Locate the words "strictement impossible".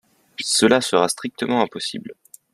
1.09-2.15